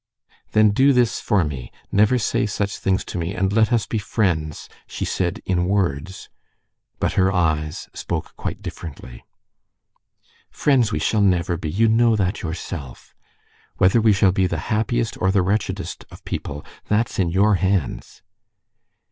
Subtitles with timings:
[0.53, 3.99] "Then do this for me: never say such things to me, and let us be
[3.99, 6.27] friends," she said in words;
[6.99, 9.23] but her eyes spoke quite differently.
[10.49, 13.13] "Friends we shall never be, you know that yourself.
[13.77, 18.23] Whether we shall be the happiest or the wretchedest of people—that's in your hands."